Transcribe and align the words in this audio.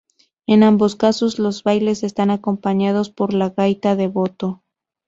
En 0.47 0.63
ambos 0.63 0.95
casos 0.95 1.37
los 1.37 1.61
bailes 1.63 2.01
están 2.01 2.31
acompañados 2.31 3.11
por 3.11 3.35
la 3.35 3.51
gaita 3.51 3.95
de 3.95 4.07
boto. 4.07 4.63